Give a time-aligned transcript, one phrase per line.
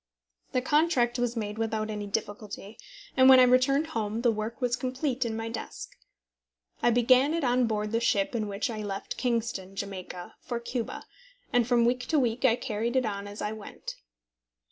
[0.53, 2.79] The contract was made without any difficulty,
[3.15, 5.91] and when I returned home the work was complete in my desk.
[6.81, 11.03] I began it on board the ship in which I left Kingston, Jamaica, for Cuba,
[11.53, 13.97] and from week to week I carried it on as I went.